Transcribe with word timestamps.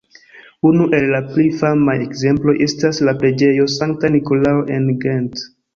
Unu 0.69 0.87
el 0.99 1.05
la 1.15 1.19
pli 1.27 1.45
famaj 1.59 1.95
ekzemploj 2.07 2.57
estas 2.69 3.03
la 3.09 3.17
preĝejo 3.21 3.71
Sankta 3.79 4.15
Nikolao 4.19 4.69
en 4.79 4.95
Gent. 5.07 5.51